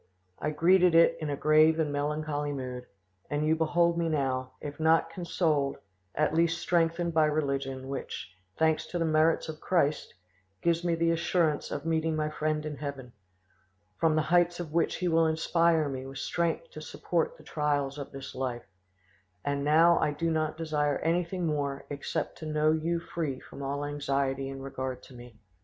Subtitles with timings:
[0.39, 2.87] I greeted it in a grave and melancholy mood,
[3.29, 5.77] and you behold me now, if not consoled,
[6.15, 10.15] at least strengthened by religion, which, thanks to the merits of Christ,
[10.63, 13.13] gives me the assurance of meeting my friend in heaven,
[13.99, 17.99] from the heights of which he will inspire me with strength to support the trials
[17.99, 18.65] of this life;
[19.45, 23.85] and now I do not desire anything more except to know you free from all
[23.85, 25.37] anxiety in regard to me."